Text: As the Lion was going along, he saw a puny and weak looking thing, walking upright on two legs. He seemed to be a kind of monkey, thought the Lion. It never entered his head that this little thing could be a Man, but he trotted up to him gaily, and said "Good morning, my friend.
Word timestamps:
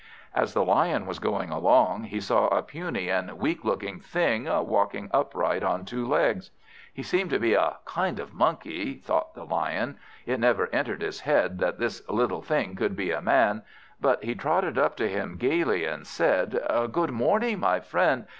As 0.33 0.55
the 0.55 0.65
Lion 0.65 1.05
was 1.05 1.19
going 1.19 1.51
along, 1.51 2.05
he 2.05 2.19
saw 2.19 2.47
a 2.47 2.63
puny 2.63 3.07
and 3.09 3.33
weak 3.37 3.63
looking 3.63 3.99
thing, 3.99 4.45
walking 4.67 5.11
upright 5.13 5.61
on 5.63 5.85
two 5.85 6.07
legs. 6.07 6.49
He 6.91 7.03
seemed 7.03 7.29
to 7.29 7.37
be 7.37 7.53
a 7.53 7.77
kind 7.85 8.19
of 8.19 8.33
monkey, 8.33 8.95
thought 8.95 9.35
the 9.35 9.43
Lion. 9.43 9.99
It 10.25 10.39
never 10.39 10.73
entered 10.73 11.03
his 11.03 11.19
head 11.19 11.59
that 11.59 11.77
this 11.77 12.01
little 12.09 12.41
thing 12.41 12.75
could 12.75 12.95
be 12.95 13.11
a 13.11 13.21
Man, 13.21 13.61
but 13.99 14.23
he 14.23 14.33
trotted 14.33 14.75
up 14.79 14.95
to 14.97 15.07
him 15.07 15.37
gaily, 15.37 15.85
and 15.85 16.07
said 16.07 16.59
"Good 16.91 17.11
morning, 17.11 17.59
my 17.59 17.79
friend. 17.79 18.25